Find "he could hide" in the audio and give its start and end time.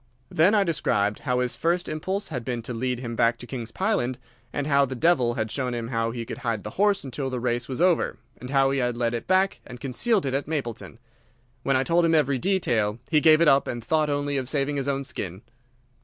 6.09-6.63